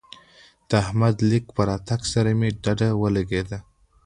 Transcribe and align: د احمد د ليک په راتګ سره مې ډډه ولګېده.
د 0.69 0.71
احمد 0.83 1.13
د 1.17 1.21
ليک 1.29 1.45
په 1.55 1.61
راتګ 1.69 2.01
سره 2.13 2.29
مې 2.39 2.49
ډډه 2.63 2.89
ولګېده. 3.01 3.59